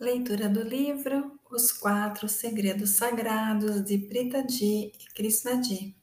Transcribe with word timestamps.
Leitura 0.00 0.48
do 0.48 0.62
livro 0.62 1.40
Os 1.50 1.72
Quatro 1.72 2.28
Segredos 2.28 2.90
Sagrados 2.90 3.84
de 3.84 3.98
Pritaji 3.98 4.92
e 4.96 5.12
Krishnadi. 5.12 5.96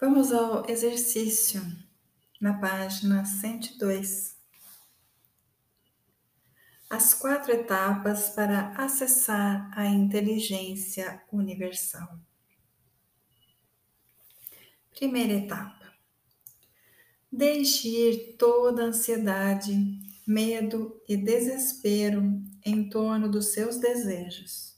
Vamos 0.00 0.32
ao 0.32 0.68
exercício 0.68 1.62
na 2.40 2.58
página 2.58 3.24
102. 3.24 4.36
As 6.90 7.14
quatro 7.14 7.52
etapas 7.52 8.30
para 8.30 8.70
acessar 8.70 9.70
a 9.78 9.86
inteligência 9.86 11.22
universal. 11.30 12.18
Primeira 14.90 15.34
etapa. 15.34 15.92
Deixe 17.30 17.86
ir 17.86 18.36
toda 18.36 18.82
a 18.82 18.86
ansiedade 18.86 20.07
medo 20.28 21.02
e 21.08 21.16
desespero 21.16 22.22
em 22.62 22.90
torno 22.90 23.30
dos 23.30 23.54
seus 23.54 23.78
desejos. 23.78 24.76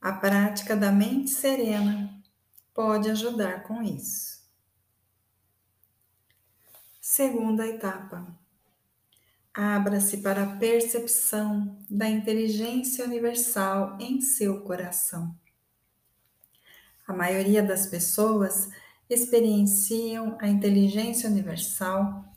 A 0.00 0.12
prática 0.12 0.74
da 0.74 0.90
mente 0.90 1.30
serena 1.30 2.20
pode 2.74 3.08
ajudar 3.08 3.62
com 3.62 3.80
isso. 3.80 4.42
Segunda 7.00 7.64
etapa. 7.64 8.26
Abra-se 9.54 10.16
para 10.16 10.42
a 10.42 10.56
percepção 10.56 11.78
da 11.88 12.08
inteligência 12.08 13.04
universal 13.04 13.96
em 14.00 14.20
seu 14.20 14.62
coração. 14.62 15.32
A 17.06 17.12
maioria 17.12 17.62
das 17.62 17.86
pessoas 17.86 18.68
experienciam 19.08 20.36
a 20.40 20.48
inteligência 20.48 21.30
universal 21.30 22.33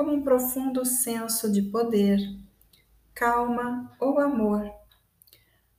como 0.00 0.14
um 0.14 0.22
profundo 0.22 0.82
senso 0.82 1.52
de 1.52 1.60
poder, 1.60 2.18
calma 3.12 3.94
ou 4.00 4.18
amor. 4.18 4.72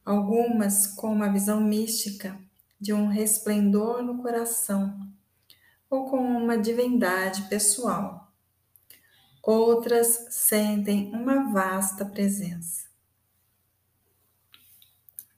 Algumas 0.06 0.86
com 0.86 1.12
uma 1.12 1.28
visão 1.28 1.60
mística 1.60 2.40
de 2.80 2.94
um 2.94 3.08
resplendor 3.08 4.04
no 4.04 4.22
coração 4.22 5.12
ou 5.90 6.08
com 6.08 6.20
uma 6.20 6.56
divindade 6.56 7.50
pessoal. 7.50 8.32
Outras 9.42 10.28
sentem 10.30 11.12
uma 11.16 11.52
vasta 11.52 12.06
presença. 12.06 12.92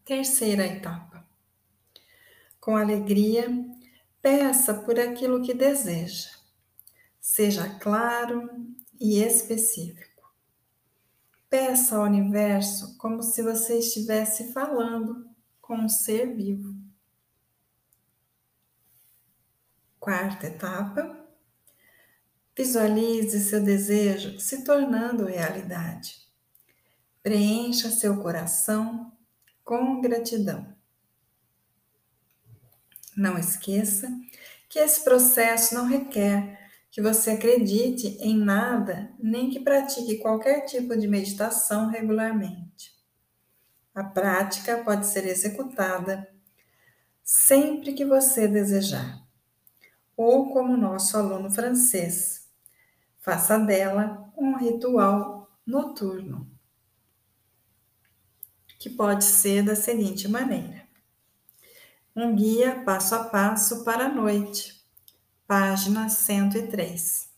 Terceira 0.04 0.68
etapa. 0.68 1.26
Com 2.60 2.76
alegria, 2.76 3.48
peça 4.22 4.74
por 4.74 5.00
aquilo 5.00 5.42
que 5.42 5.54
deseja 5.54 6.43
Seja 7.24 7.80
claro 7.80 8.50
e 9.00 9.24
específico. 9.24 10.30
Peça 11.50 11.96
ao 11.96 12.04
universo 12.04 12.98
como 12.98 13.24
se 13.24 13.42
você 13.42 13.80
estivesse 13.80 14.52
falando 14.52 15.26
com 15.62 15.78
um 15.78 15.88
ser 15.88 16.36
vivo. 16.36 16.76
Quarta 20.02 20.48
etapa. 20.48 21.18
Visualize 22.58 23.40
seu 23.40 23.64
desejo 23.64 24.38
se 24.38 24.66
tornando 24.66 25.24
realidade. 25.26 26.28
Preencha 27.24 27.90
seu 27.90 28.22
coração 28.22 29.18
com 29.64 30.02
gratidão. 30.02 30.76
Não 33.16 33.38
esqueça 33.40 34.10
que 34.68 34.78
esse 34.78 35.06
processo 35.06 35.74
não 35.74 35.88
requer 35.88 36.63
que 36.94 37.02
você 37.02 37.32
acredite 37.32 38.20
em 38.22 38.38
nada, 38.38 39.12
nem 39.18 39.50
que 39.50 39.60
pratique 39.60 40.20
qualquer 40.20 40.62
tipo 40.62 40.96
de 40.96 41.08
meditação 41.08 41.90
regularmente. 41.90 42.94
A 43.96 44.04
prática 44.04 44.84
pode 44.84 45.08
ser 45.08 45.26
executada 45.26 46.32
sempre 47.24 47.94
que 47.94 48.06
você 48.06 48.48
desejar, 48.48 49.26
ou 50.16 50.54
como 50.54 50.78
nosso 50.78 51.18
aluno 51.18 51.50
francês, 51.50 52.48
faça 53.18 53.58
dela 53.58 54.32
um 54.38 54.56
ritual 54.56 55.52
noturno, 55.66 56.48
que 58.78 58.92
pode 58.92 59.26
ser 59.26 59.64
da 59.64 59.76
seguinte 59.76 60.28
maneira: 60.28 60.88
um 62.16 62.36
guia 62.36 62.84
passo 62.86 63.16
a 63.16 63.24
passo 63.24 63.84
para 63.84 64.06
a 64.06 64.14
noite 64.14 64.73
página 65.48 66.08
103. 66.10 67.30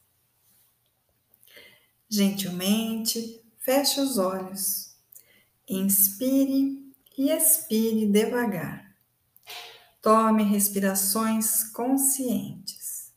Gentilmente, 2.08 3.44
feche 3.58 4.00
os 4.00 4.18
olhos, 4.18 4.96
inspire 5.68 6.94
e 7.18 7.32
expire 7.32 8.06
devagar. 8.08 8.96
Tome 10.02 10.44
respirações 10.44 11.64
conscientes. 11.72 13.12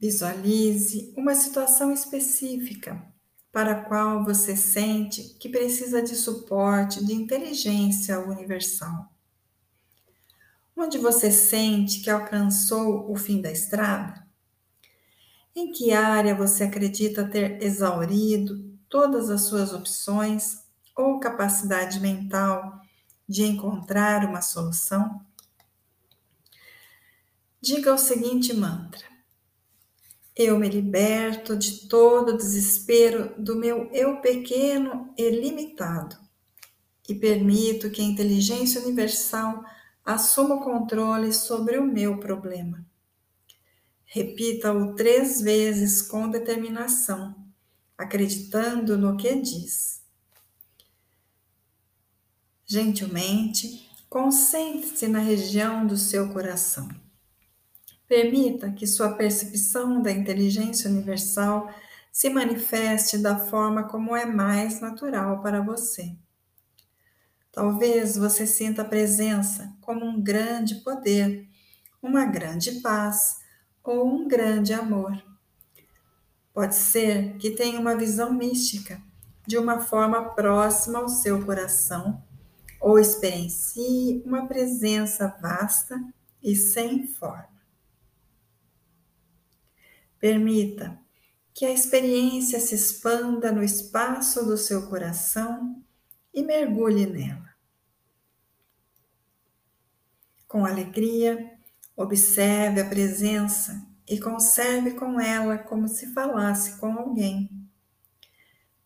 Visualize 0.00 1.12
uma 1.16 1.34
situação 1.34 1.92
específica 1.92 3.06
para 3.52 3.72
a 3.72 3.84
qual 3.84 4.24
você 4.24 4.56
sente 4.56 5.34
que 5.38 5.50
precisa 5.50 6.02
de 6.02 6.16
suporte 6.16 7.04
de 7.04 7.12
inteligência 7.12 8.18
universal 8.18 9.11
onde 10.76 10.98
você 10.98 11.30
sente 11.30 12.00
que 12.00 12.10
alcançou 12.10 13.10
o 13.10 13.16
fim 13.16 13.40
da 13.40 13.50
estrada? 13.50 14.26
Em 15.54 15.70
que 15.70 15.92
área 15.92 16.34
você 16.34 16.64
acredita 16.64 17.28
ter 17.28 17.62
exaurido 17.62 18.72
todas 18.88 19.30
as 19.30 19.42
suas 19.42 19.72
opções 19.72 20.62
ou 20.96 21.20
capacidade 21.20 22.00
mental 22.00 22.80
de 23.28 23.44
encontrar 23.44 24.24
uma 24.24 24.40
solução? 24.40 25.24
Diga 27.60 27.94
o 27.94 27.98
seguinte 27.98 28.52
mantra: 28.54 29.04
Eu 30.34 30.58
me 30.58 30.68
liberto 30.68 31.56
de 31.56 31.86
todo 31.86 32.30
o 32.30 32.36
desespero 32.36 33.34
do 33.38 33.54
meu 33.54 33.90
eu 33.92 34.20
pequeno 34.20 35.12
e 35.16 35.30
limitado 35.30 36.16
e 37.08 37.14
permito 37.14 37.90
que 37.90 38.00
a 38.00 38.04
inteligência 38.04 38.80
universal 38.80 39.62
assuma 40.04 40.56
o 40.56 40.60
controle 40.60 41.32
sobre 41.32 41.78
o 41.78 41.84
meu 41.84 42.18
problema. 42.18 42.84
Repita-o 44.04 44.94
três 44.94 45.40
vezes 45.40 46.02
com 46.02 46.28
determinação, 46.28 47.34
acreditando 47.96 48.98
no 48.98 49.16
que 49.16 49.34
diz. 49.36 50.02
Gentilmente, 52.66 53.88
concentre-se 54.08 55.08
na 55.08 55.18
região 55.18 55.86
do 55.86 55.96
seu 55.96 56.30
coração. 56.30 56.88
Permita 58.06 58.70
que 58.70 58.86
sua 58.86 59.14
percepção 59.14 60.02
da 60.02 60.12
inteligência 60.12 60.90
universal 60.90 61.72
se 62.12 62.28
manifeste 62.28 63.16
da 63.16 63.38
forma 63.38 63.84
como 63.84 64.14
é 64.14 64.26
mais 64.26 64.82
natural 64.82 65.40
para 65.40 65.62
você. 65.62 66.14
Talvez 67.52 68.16
você 68.16 68.46
sinta 68.46 68.80
a 68.80 68.86
presença 68.86 69.76
como 69.82 70.06
um 70.06 70.22
grande 70.22 70.76
poder, 70.76 71.46
uma 72.02 72.24
grande 72.24 72.80
paz 72.80 73.36
ou 73.84 74.08
um 74.08 74.26
grande 74.26 74.72
amor. 74.72 75.22
Pode 76.54 76.74
ser 76.74 77.36
que 77.36 77.50
tenha 77.50 77.78
uma 77.78 77.94
visão 77.94 78.32
mística 78.32 79.00
de 79.46 79.58
uma 79.58 79.80
forma 79.80 80.30
próxima 80.30 81.00
ao 81.00 81.08
seu 81.10 81.44
coração 81.44 82.24
ou 82.80 82.98
experiencie 82.98 84.22
uma 84.24 84.46
presença 84.46 85.28
vasta 85.40 86.02
e 86.42 86.56
sem 86.56 87.06
forma. 87.06 87.52
Permita 90.18 90.98
que 91.52 91.66
a 91.66 91.70
experiência 91.70 92.58
se 92.58 92.74
expanda 92.74 93.52
no 93.52 93.62
espaço 93.62 94.44
do 94.46 94.56
seu 94.56 94.88
coração 94.88 95.82
e 96.32 96.42
mergulhe 96.42 97.06
nela. 97.06 97.52
Com 100.48 100.64
alegria, 100.66 101.58
observe 101.96 102.80
a 102.80 102.88
presença 102.88 103.86
e 104.08 104.20
conserve 104.20 104.92
com 104.92 105.18
ela 105.18 105.56
como 105.56 105.88
se 105.88 106.12
falasse 106.12 106.78
com 106.78 106.92
alguém. 106.92 107.50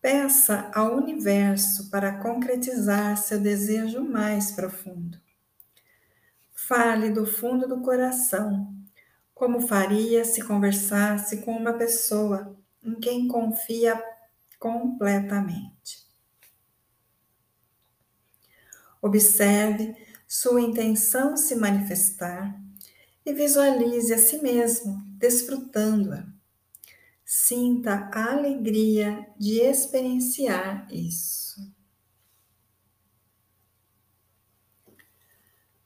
Peça 0.01 0.71
ao 0.73 0.97
universo 0.97 1.91
para 1.91 2.19
concretizar 2.19 3.17
seu 3.17 3.41
desejo 3.41 4.05
mais 4.05 4.53
profundo. 4.53 5.21
Fale 6.55 7.11
do 7.11 7.27
fundo 7.27 7.67
do 7.67 7.81
coração, 7.81 8.73
como 9.35 9.67
faria 9.67 10.25
se 10.25 10.43
conversasse 10.43 11.39
com 11.43 11.57
uma 11.57 11.73
pessoa 11.73 12.57
em 12.83 12.95
quem 12.95 13.27
confia 13.27 14.01
completamente. 14.59 16.06
Observe 19.07 19.95
sua 20.27 20.61
intenção 20.61 21.37
se 21.37 21.55
manifestar 21.55 22.61
e 23.25 23.33
visualize 23.33 24.13
a 24.13 24.19
si 24.19 24.43
mesmo 24.43 25.01
desfrutando-a. 25.17 26.27
Sinta 27.25 28.11
a 28.13 28.33
alegria 28.33 29.25
de 29.39 29.61
experienciar 29.61 30.89
isso. 30.93 31.73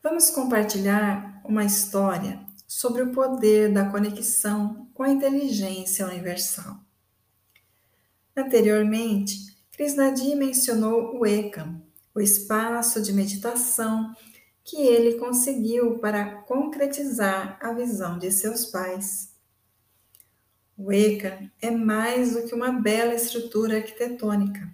Vamos 0.02 0.30
compartilhar 0.30 1.42
uma 1.44 1.66
história 1.66 2.40
sobre 2.66 3.02
o 3.02 3.12
poder 3.12 3.70
da 3.70 3.90
conexão 3.90 4.88
com 4.94 5.02
a 5.02 5.10
inteligência 5.10 6.06
universal. 6.06 6.80
Anteriormente, 8.34 9.54
Krishnadi 9.72 10.34
mencionou 10.34 11.18
o 11.18 11.26
Ekam, 11.26 11.82
o 12.14 12.20
espaço 12.20 13.02
de 13.02 13.12
meditação 13.12 14.14
que 14.64 14.76
ele 14.76 15.18
conseguiu 15.18 15.98
para 15.98 16.42
concretizar 16.42 17.58
a 17.60 17.72
visão 17.72 18.18
de 18.18 18.30
seus 18.30 18.66
pais. 18.66 19.34
O 20.76 20.92
Ekam 20.92 21.50
é 21.60 21.70
mais 21.70 22.34
do 22.34 22.46
que 22.46 22.54
uma 22.54 22.72
bela 22.72 23.14
estrutura 23.14 23.76
arquitetônica. 23.76 24.70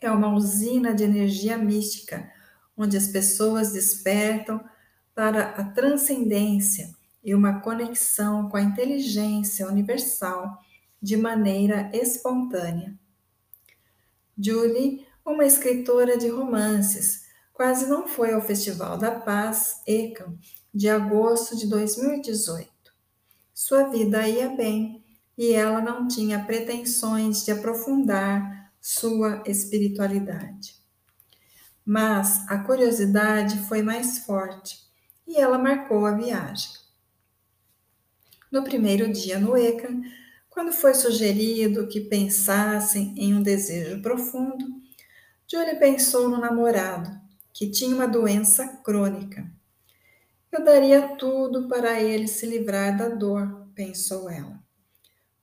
É 0.00 0.10
uma 0.10 0.34
usina 0.34 0.94
de 0.94 1.04
energia 1.04 1.58
mística, 1.58 2.30
onde 2.76 2.96
as 2.96 3.08
pessoas 3.08 3.72
despertam 3.72 4.60
para 5.14 5.50
a 5.50 5.64
transcendência 5.64 6.94
e 7.22 7.34
uma 7.34 7.60
conexão 7.60 8.48
com 8.48 8.56
a 8.56 8.62
inteligência 8.62 9.66
universal 9.68 10.58
de 11.00 11.16
maneira 11.16 11.90
espontânea. 11.92 12.98
Julie, 14.38 15.06
uma 15.24 15.44
escritora 15.44 16.16
de 16.16 16.28
romances, 16.28 17.22
quase 17.52 17.86
não 17.86 18.08
foi 18.08 18.32
ao 18.32 18.40
Festival 18.40 18.98
da 18.98 19.12
Paz, 19.12 19.80
ECAM, 19.86 20.38
de 20.74 20.88
agosto 20.88 21.56
de 21.56 21.68
2018. 21.68 22.68
Sua 23.54 23.84
vida 23.84 24.26
ia 24.26 24.48
bem 24.48 25.04
e 25.36 25.52
ela 25.52 25.80
não 25.80 26.08
tinha 26.08 26.44
pretensões 26.44 27.44
de 27.44 27.52
aprofundar 27.52 28.72
sua 28.80 29.42
espiritualidade. 29.46 30.74
Mas 31.84 32.48
a 32.48 32.58
curiosidade 32.58 33.58
foi 33.68 33.82
mais 33.82 34.18
forte 34.20 34.78
e 35.26 35.36
ela 35.36 35.58
marcou 35.58 36.04
a 36.06 36.12
viagem. 36.12 36.70
No 38.50 38.64
primeiro 38.64 39.12
dia 39.12 39.38
no 39.38 39.56
ECAM, 39.56 40.02
quando 40.50 40.72
foi 40.72 40.94
sugerido 40.94 41.88
que 41.88 42.00
pensassem 42.00 43.14
em 43.16 43.34
um 43.34 43.42
desejo 43.42 44.02
profundo, 44.02 44.81
Julie 45.52 45.76
pensou 45.76 46.30
no 46.30 46.38
namorado, 46.38 47.10
que 47.52 47.70
tinha 47.70 47.94
uma 47.94 48.08
doença 48.08 48.66
crônica. 48.82 49.46
Eu 50.50 50.64
daria 50.64 51.14
tudo 51.18 51.68
para 51.68 52.00
ele 52.00 52.26
se 52.26 52.46
livrar 52.46 52.96
da 52.96 53.10
dor, 53.10 53.68
pensou 53.74 54.30
ela. 54.30 54.58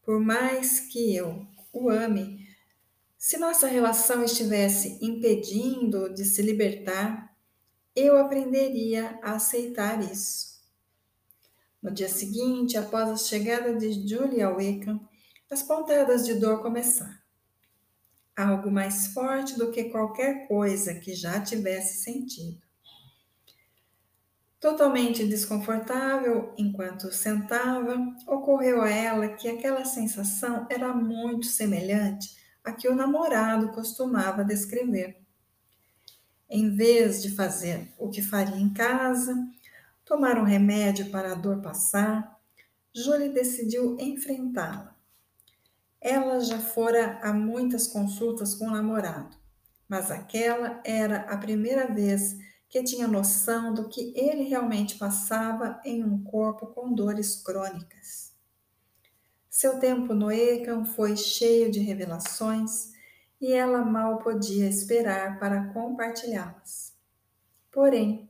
Por 0.01 0.19
mais 0.19 0.79
que 0.79 1.15
eu 1.15 1.45
o 1.71 1.91
ame, 1.91 2.43
se 3.19 3.37
nossa 3.37 3.67
relação 3.67 4.23
estivesse 4.23 4.97
impedindo 4.99 6.11
de 6.11 6.25
se 6.25 6.41
libertar, 6.41 7.31
eu 7.95 8.17
aprenderia 8.17 9.19
a 9.21 9.33
aceitar 9.33 10.01
isso. 10.11 10.59
No 11.83 11.91
dia 11.91 12.09
seguinte, 12.09 12.75
após 12.79 13.09
a 13.09 13.15
chegada 13.15 13.75
de 13.75 14.07
Julie 14.09 14.41
ao 14.41 14.55
Wickham, 14.55 15.07
as 15.51 15.61
pontadas 15.61 16.25
de 16.25 16.33
dor 16.33 16.63
começaram. 16.63 17.28
Algo 18.39 18.71
mais 18.71 19.07
forte 19.07 19.57
do 19.57 19.69
que 19.69 19.89
qualquer 19.89 20.47
coisa 20.47 20.95
que 20.95 21.13
já 21.13 21.41
tivesse 21.41 22.05
sentido. 22.05 22.57
Totalmente 24.61 25.27
desconfortável 25.27 26.53
enquanto 26.57 27.11
sentava, 27.11 27.97
ocorreu 28.25 28.81
a 28.81 28.89
ela 28.89 29.27
que 29.27 29.49
aquela 29.49 29.83
sensação 29.83 30.65
era 30.69 30.93
muito 30.93 31.47
semelhante 31.47 32.33
à 32.63 32.71
que 32.71 32.87
o 32.87 32.95
namorado 32.95 33.73
costumava 33.73 34.45
descrever. 34.45 35.21
Em 36.49 36.73
vez 36.73 37.21
de 37.21 37.35
fazer 37.35 37.93
o 37.97 38.09
que 38.09 38.21
faria 38.21 38.55
em 38.55 38.73
casa, 38.73 39.35
tomar 40.05 40.37
um 40.37 40.45
remédio 40.45 41.09
para 41.09 41.33
a 41.33 41.35
dor 41.35 41.61
passar, 41.61 42.39
Julie 42.95 43.33
decidiu 43.33 43.97
enfrentá-la. 43.99 44.97
Ela 46.01 46.39
já 46.39 46.59
fora 46.59 47.19
a 47.21 47.33
muitas 47.33 47.87
consultas 47.87 48.55
com 48.55 48.67
o 48.67 48.71
namorado, 48.71 49.35
mas 49.87 50.09
aquela 50.09 50.81
era 50.83 51.21
a 51.21 51.37
primeira 51.37 51.87
vez 51.93 52.37
que 52.69 52.83
tinha 52.83 53.07
noção 53.07 53.73
do 53.73 53.89
que 53.89 54.13
ele 54.15 54.43
realmente 54.43 54.97
passava 54.97 55.81
em 55.83 56.03
um 56.03 56.23
corpo 56.23 56.67
com 56.67 56.93
dores 56.93 57.35
crônicas. 57.41 58.33
Seu 59.49 59.79
tempo 59.79 60.13
no 60.13 60.31
ECAM 60.31 60.85
foi 60.85 61.17
cheio 61.17 61.71
de 61.71 61.79
revelações 61.79 62.91
e 63.41 63.51
ela 63.51 63.83
mal 63.83 64.19
podia 64.19 64.69
esperar 64.69 65.39
para 65.39 65.73
compartilhá-las. 65.73 66.93
Porém, 67.71 68.29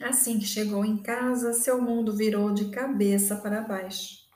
Assim 0.00 0.38
que 0.38 0.46
chegou 0.46 0.84
em 0.84 0.96
casa, 0.96 1.52
seu 1.52 1.82
mundo 1.82 2.14
virou 2.14 2.54
de 2.54 2.70
cabeça 2.70 3.34
para 3.34 3.60
baixo. 3.60 4.27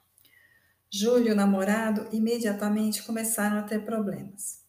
Júlio 0.95 1.29
e 1.29 1.33
o 1.33 1.35
namorado 1.35 2.07
imediatamente 2.13 3.03
começaram 3.03 3.57
a 3.57 3.63
ter 3.63 3.83
problemas. 3.83 4.61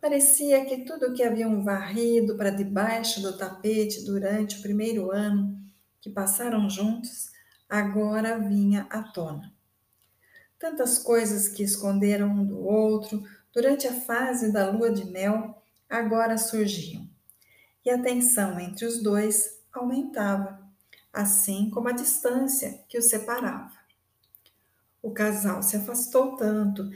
Parecia 0.00 0.64
que 0.64 0.78
tudo 0.78 1.12
que 1.12 1.22
haviam 1.22 1.62
varrido 1.62 2.38
para 2.38 2.48
debaixo 2.48 3.20
do 3.20 3.36
tapete 3.36 4.02
durante 4.06 4.58
o 4.58 4.62
primeiro 4.62 5.10
ano 5.10 5.54
que 6.00 6.08
passaram 6.08 6.70
juntos 6.70 7.30
agora 7.68 8.38
vinha 8.38 8.86
à 8.88 9.02
tona. 9.02 9.52
Tantas 10.58 10.98
coisas 10.98 11.48
que 11.48 11.62
esconderam 11.62 12.28
um 12.28 12.46
do 12.46 12.58
outro 12.58 13.22
durante 13.52 13.86
a 13.86 13.92
fase 13.92 14.50
da 14.50 14.70
lua 14.70 14.90
de 14.90 15.04
mel 15.04 15.62
agora 15.86 16.38
surgiam. 16.38 17.06
E 17.84 17.90
a 17.90 18.00
tensão 18.00 18.58
entre 18.58 18.86
os 18.86 19.02
dois 19.02 19.60
aumentava, 19.70 20.66
assim 21.12 21.68
como 21.68 21.88
a 21.88 21.92
distância 21.92 22.82
que 22.88 22.96
os 22.96 23.10
separava. 23.10 23.81
O 25.02 25.10
casal 25.10 25.62
se 25.62 25.76
afastou 25.76 26.36
tanto 26.36 26.88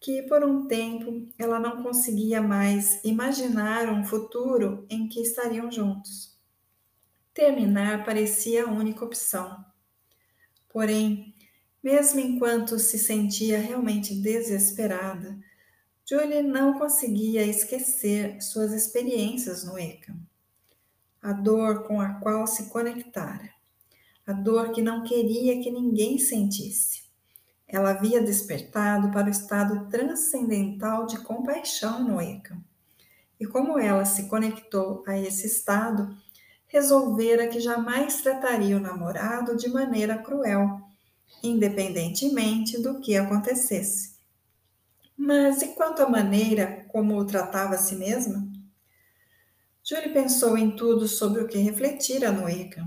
que, 0.00 0.22
por 0.22 0.42
um 0.42 0.66
tempo, 0.66 1.28
ela 1.38 1.60
não 1.60 1.82
conseguia 1.82 2.40
mais 2.40 3.04
imaginar 3.04 3.92
um 3.92 4.02
futuro 4.04 4.86
em 4.88 5.06
que 5.08 5.20
estariam 5.20 5.70
juntos. 5.70 6.38
Terminar 7.34 8.04
parecia 8.04 8.64
a 8.64 8.70
única 8.70 9.04
opção. 9.04 9.62
Porém, 10.70 11.34
mesmo 11.82 12.18
enquanto 12.18 12.78
se 12.78 12.98
sentia 12.98 13.58
realmente 13.58 14.14
desesperada, 14.14 15.38
Julie 16.08 16.42
não 16.42 16.78
conseguia 16.78 17.44
esquecer 17.44 18.40
suas 18.40 18.72
experiências 18.72 19.64
no 19.64 19.78
ECA 19.78 20.16
a 21.22 21.32
dor 21.32 21.86
com 21.86 22.00
a 22.00 22.14
qual 22.14 22.46
se 22.46 22.70
conectara, 22.70 23.50
a 24.26 24.32
dor 24.32 24.72
que 24.72 24.80
não 24.80 25.02
queria 25.04 25.62
que 25.62 25.70
ninguém 25.70 26.18
sentisse. 26.18 26.99
Ela 27.72 27.90
havia 27.90 28.20
despertado 28.20 29.10
para 29.10 29.28
o 29.28 29.30
estado 29.30 29.88
transcendental 29.88 31.06
de 31.06 31.18
compaixão 31.18 32.02
no 32.02 32.20
Eka. 32.20 32.58
E 33.38 33.46
como 33.46 33.78
ela 33.78 34.04
se 34.04 34.24
conectou 34.28 35.04
a 35.06 35.16
esse 35.16 35.46
estado, 35.46 36.14
resolvera 36.66 37.46
que 37.46 37.60
jamais 37.60 38.20
trataria 38.20 38.76
o 38.76 38.80
namorado 38.80 39.56
de 39.56 39.68
maneira 39.68 40.18
cruel, 40.18 40.80
independentemente 41.42 42.80
do 42.82 43.00
que 43.00 43.16
acontecesse. 43.16 44.16
Mas 45.16 45.62
e 45.62 45.68
quanto 45.68 46.02
à 46.02 46.08
maneira 46.08 46.84
como 46.88 47.16
o 47.16 47.24
tratava 47.24 47.76
a 47.76 47.78
si 47.78 47.94
mesma? 47.94 48.50
Julie 49.82 50.12
pensou 50.12 50.58
em 50.58 50.72
tudo 50.72 51.06
sobre 51.06 51.40
o 51.42 51.46
que 51.46 51.58
refletira 51.58 52.32
no 52.32 52.48
Eka. 52.48 52.84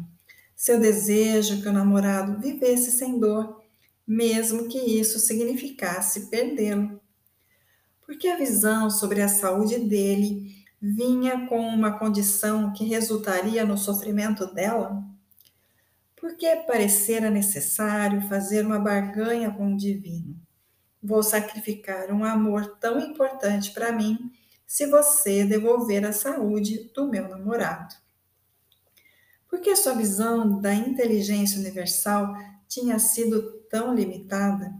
Seu 0.55 0.79
desejo 0.79 1.61
que 1.61 1.67
o 1.67 1.73
namorado 1.73 2.39
vivesse 2.39 2.91
sem 2.91 3.19
dor, 3.19 3.62
mesmo 4.07 4.67
que 4.67 4.77
isso 4.77 5.19
significasse 5.19 6.29
perdê-lo. 6.29 7.01
Porque 8.05 8.27
a 8.27 8.37
visão 8.37 8.89
sobre 8.89 9.21
a 9.21 9.27
saúde 9.27 9.79
dele 9.79 10.63
vinha 10.81 11.47
com 11.47 11.59
uma 11.59 11.97
condição 11.97 12.73
que 12.73 12.83
resultaria 12.83 13.65
no 13.65 13.77
sofrimento 13.77 14.53
dela? 14.53 15.01
Por 16.15 16.35
que 16.35 16.55
parecera 16.67 17.29
necessário 17.29 18.21
fazer 18.27 18.65
uma 18.65 18.79
barganha 18.79 19.49
com 19.51 19.73
o 19.73 19.77
divino? 19.77 20.37
Vou 21.01 21.23
sacrificar 21.23 22.11
um 22.11 22.23
amor 22.23 22.77
tão 22.79 22.99
importante 22.99 23.71
para 23.71 23.91
mim 23.91 24.31
se 24.65 24.85
você 24.87 25.45
devolver 25.45 26.05
a 26.05 26.11
saúde 26.11 26.91
do 26.93 27.07
meu 27.09 27.29
namorado. 27.29 27.95
Porque 29.49 29.75
sua 29.75 29.93
visão 29.93 30.59
da 30.59 30.73
inteligência 30.73 31.59
universal 31.59 32.33
tinha 32.73 32.97
sido 32.97 33.51
tão 33.69 33.93
limitada? 33.93 34.73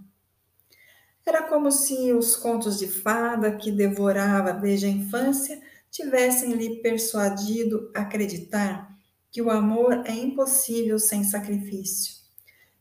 Era 1.23 1.43
como 1.43 1.71
se 1.71 2.11
os 2.11 2.35
contos 2.35 2.79
de 2.79 2.87
fada 2.87 3.55
que 3.55 3.71
devorava 3.71 4.51
desde 4.51 4.87
a 4.87 4.89
infância 4.89 5.61
tivessem 5.91 6.53
lhe 6.53 6.81
persuadido 6.81 7.91
a 7.95 8.01
acreditar 8.01 8.91
que 9.31 9.41
o 9.41 9.51
amor 9.51 10.03
é 10.05 10.11
impossível 10.11 10.97
sem 10.97 11.23
sacrifício, 11.23 12.15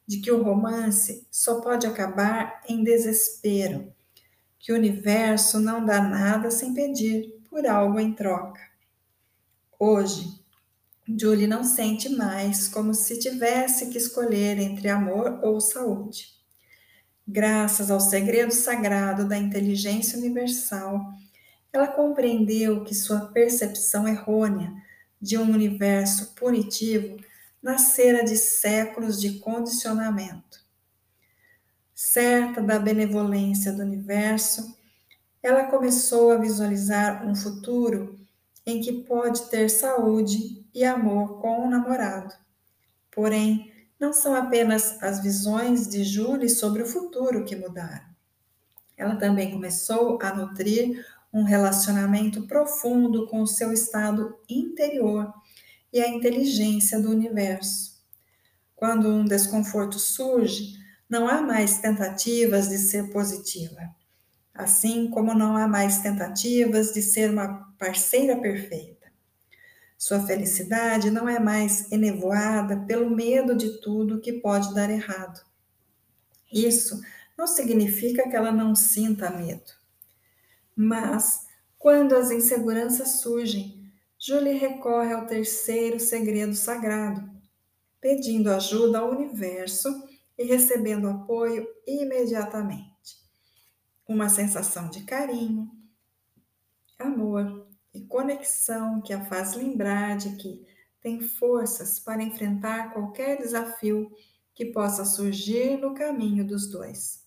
de 0.06 0.20
que 0.20 0.30
o 0.30 0.42
romance 0.42 1.26
só 1.30 1.60
pode 1.60 1.86
acabar 1.86 2.62
em 2.68 2.82
desespero, 2.82 3.92
que 4.58 4.72
o 4.72 4.76
universo 4.76 5.60
não 5.60 5.84
dá 5.84 6.00
nada 6.00 6.50
sem 6.50 6.72
pedir 6.72 7.38
por 7.48 7.66
algo 7.66 8.00
em 8.00 8.14
troca. 8.14 8.60
Hoje, 9.78 10.41
Julie 11.08 11.48
não 11.48 11.64
sente 11.64 12.08
mais 12.08 12.68
como 12.68 12.94
se 12.94 13.18
tivesse 13.18 13.90
que 13.90 13.98
escolher 13.98 14.58
entre 14.58 14.88
amor 14.88 15.40
ou 15.42 15.60
saúde. 15.60 16.28
Graças 17.26 17.90
ao 17.90 17.98
segredo 17.98 18.52
sagrado 18.52 19.26
da 19.26 19.36
inteligência 19.36 20.16
universal, 20.16 21.12
ela 21.72 21.88
compreendeu 21.88 22.84
que 22.84 22.94
sua 22.94 23.32
percepção 23.32 24.06
errônea 24.06 24.72
de 25.20 25.36
um 25.36 25.50
universo 25.50 26.34
punitivo 26.34 27.16
nascera 27.60 28.24
de 28.24 28.36
séculos 28.36 29.20
de 29.20 29.38
condicionamento. 29.38 30.60
Certa 31.94 32.60
da 32.60 32.78
benevolência 32.78 33.72
do 33.72 33.82
universo, 33.82 34.76
ela 35.42 35.64
começou 35.64 36.30
a 36.32 36.36
visualizar 36.36 37.26
um 37.26 37.34
futuro 37.34 38.20
em 38.64 38.80
que 38.80 38.92
pode 39.04 39.48
ter 39.48 39.68
saúde 39.68 40.61
e 40.74 40.84
amor 40.84 41.40
com 41.40 41.66
o 41.66 41.70
namorado. 41.70 42.34
Porém, 43.10 43.72
não 43.98 44.12
são 44.12 44.34
apenas 44.34 45.02
as 45.02 45.22
visões 45.22 45.86
de 45.86 46.02
Julie 46.02 46.50
sobre 46.50 46.82
o 46.82 46.86
futuro 46.86 47.44
que 47.44 47.54
mudaram. 47.54 48.12
Ela 48.96 49.16
também 49.16 49.50
começou 49.50 50.18
a 50.22 50.34
nutrir 50.34 51.04
um 51.32 51.44
relacionamento 51.44 52.46
profundo 52.46 53.26
com 53.26 53.40
o 53.40 53.46
seu 53.46 53.72
estado 53.72 54.36
interior 54.48 55.32
e 55.92 56.00
a 56.00 56.08
inteligência 56.08 57.00
do 57.00 57.10
universo. 57.10 58.02
Quando 58.74 59.08
um 59.08 59.24
desconforto 59.24 59.98
surge, 59.98 60.74
não 61.08 61.28
há 61.28 61.40
mais 61.40 61.78
tentativas 61.78 62.68
de 62.68 62.78
ser 62.78 63.10
positiva, 63.10 63.94
assim 64.54 65.08
como 65.10 65.34
não 65.34 65.56
há 65.56 65.68
mais 65.68 65.98
tentativas 65.98 66.92
de 66.92 67.02
ser 67.02 67.30
uma 67.30 67.72
parceira 67.78 68.40
perfeita. 68.40 69.01
Sua 70.02 70.18
felicidade 70.18 71.12
não 71.12 71.28
é 71.28 71.38
mais 71.38 71.92
enevoada 71.92 72.76
pelo 72.88 73.08
medo 73.08 73.54
de 73.54 73.80
tudo 73.80 74.20
que 74.20 74.32
pode 74.32 74.74
dar 74.74 74.90
errado. 74.90 75.40
Isso 76.52 77.00
não 77.38 77.46
significa 77.46 78.28
que 78.28 78.34
ela 78.34 78.50
não 78.50 78.74
sinta 78.74 79.30
medo. 79.30 79.70
Mas, 80.74 81.46
quando 81.78 82.16
as 82.16 82.32
inseguranças 82.32 83.20
surgem, 83.20 83.80
Julie 84.18 84.58
recorre 84.58 85.12
ao 85.12 85.24
terceiro 85.24 86.00
segredo 86.00 86.56
sagrado, 86.56 87.30
pedindo 88.00 88.50
ajuda 88.50 88.98
ao 88.98 89.12
universo 89.12 89.88
e 90.36 90.42
recebendo 90.42 91.08
apoio 91.08 91.64
imediatamente. 91.86 92.90
Uma 94.08 94.28
sensação 94.28 94.90
de 94.90 95.04
carinho, 95.04 95.70
amor 96.98 97.61
e 97.94 98.00
conexão 98.02 99.00
que 99.00 99.12
a 99.12 99.24
faz 99.24 99.54
lembrar 99.54 100.16
de 100.16 100.36
que 100.36 100.66
tem 101.00 101.20
forças 101.20 101.98
para 101.98 102.22
enfrentar 102.22 102.92
qualquer 102.92 103.38
desafio 103.38 104.10
que 104.54 104.66
possa 104.66 105.04
surgir 105.04 105.76
no 105.78 105.94
caminho 105.94 106.46
dos 106.46 106.68
dois. 106.68 107.26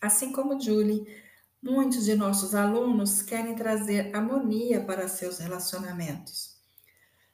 Assim 0.00 0.30
como 0.30 0.60
Julie, 0.60 1.06
Muitos 1.68 2.04
de 2.04 2.14
nossos 2.14 2.54
alunos 2.54 3.22
querem 3.22 3.56
trazer 3.56 4.14
harmonia 4.14 4.84
para 4.84 5.08
seus 5.08 5.38
relacionamentos. 5.38 6.56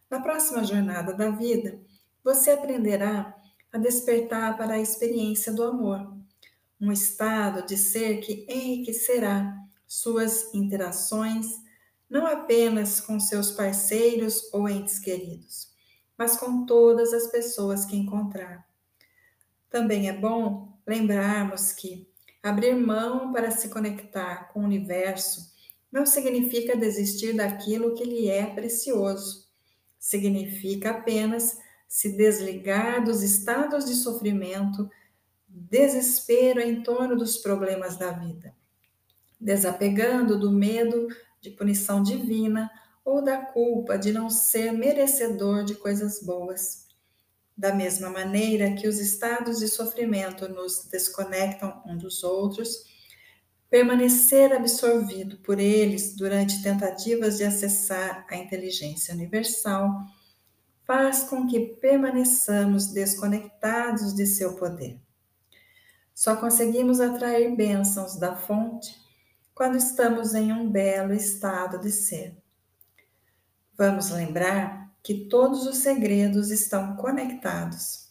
Na 0.09 0.21
próxima 0.21 0.65
jornada 0.65 1.13
da 1.13 1.29
vida, 1.29 1.79
você 2.25 2.53
aprenderá 2.53 3.37
a 3.71 3.77
despertar 3.77 4.57
para 4.57 4.75
a 4.75 4.81
experiência 4.81 5.53
do 5.53 5.63
amor, 5.63 6.17
um 6.81 6.91
estado 6.91 7.67
de 7.67 7.77
ser 7.77 8.21
que 8.21 8.47
enriquecerá 8.49 9.55
suas 9.87 10.55
interações, 10.55 11.61
não 12.13 12.27
apenas 12.27 13.01
com 13.01 13.19
seus 13.19 13.51
parceiros 13.51 14.53
ou 14.53 14.69
entes 14.69 15.01
queridos, 15.01 15.73
mas 16.17 16.37
com 16.37 16.65
todas 16.65 17.13
as 17.13 17.27
pessoas 17.27 17.85
que 17.85 17.97
encontrar. 17.97 18.65
Também 19.69 20.09
é 20.09 20.13
bom 20.13 20.79
lembrarmos 20.87 21.73
que 21.73 22.13
Abrir 22.43 22.75
mão 22.75 23.33
para 23.33 23.53
se 23.53 23.69
conectar 23.69 24.49
com 24.53 24.61
o 24.61 24.65
universo 24.65 25.53
não 25.93 26.05
significa 26.05 26.77
desistir 26.77 27.35
daquilo 27.35 27.95
que 27.95 28.03
lhe 28.03 28.29
é 28.29 28.47
precioso. 28.47 29.47
Significa 29.97 30.91
apenas 30.91 31.57
se 31.87 32.17
desligar 32.17 33.05
dos 33.05 33.23
estados 33.23 33.85
de 33.85 33.95
sofrimento, 33.95 34.91
desespero 35.47 36.61
em 36.61 36.83
torno 36.83 37.15
dos 37.15 37.37
problemas 37.37 37.97
da 37.97 38.11
vida, 38.11 38.53
desapegando 39.41 40.37
do 40.37 40.51
medo 40.51 41.07
de 41.43 41.51
punição 41.51 42.03
divina 42.03 42.71
ou 43.05 43.23
da 43.23 43.37
culpa 43.39 43.99
de 43.99 44.13
não 44.13 44.31
ser 44.31 44.73
merecedor 44.73 45.65
de 45.65 45.75
coisas 45.75 46.23
boas. 46.23 46.87
Da 47.57 47.75
mesma 47.75 48.09
maneira 48.09 48.73
que 48.75 48.87
os 48.87 48.99
estados 48.99 49.59
de 49.59 49.69
sofrimento 49.69 50.49
nos 50.49 50.89
desconectam 50.91 51.83
um 51.85 51.99
dos 51.99 52.23
outros, 52.23 52.85
permanecer 53.69 54.53
absorvido 54.53 55.39
por 55.39 55.59
eles 55.59 56.15
durante 56.17 56.63
tentativas 56.63 57.39
de 57.39 57.45
acessar 57.45 58.25
a 58.31 58.37
inteligência 58.37 59.13
universal 59.13 59.91
faz 60.85 61.25
com 61.25 61.47
que 61.47 61.61
permaneçamos 61.61 62.89
desconectados 62.89 64.15
de 64.15 64.27
seu 64.27 64.55
poder. 64.55 65.01
Só 66.15 66.37
conseguimos 66.37 67.01
atrair 67.01 67.57
bênçãos 67.57 68.17
da 68.17 68.37
fonte 68.37 68.95
quando 69.55 69.77
estamos 69.77 70.35
em 70.35 70.53
um 70.53 70.71
belo 70.71 71.13
estado 71.13 71.79
de 71.79 71.91
ser. 71.91 72.37
Vamos 73.77 74.11
lembrar 74.11 74.93
que 75.03 75.27
todos 75.29 75.67
os 75.67 75.79
segredos 75.79 76.51
estão 76.51 76.97
conectados. 76.97 78.11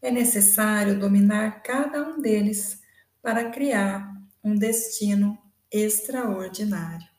É 0.00 0.10
necessário 0.10 0.98
dominar 0.98 1.62
cada 1.62 2.02
um 2.02 2.20
deles 2.20 2.80
para 3.20 3.50
criar 3.50 4.10
um 4.42 4.54
destino 4.54 5.38
extraordinário. 5.70 7.09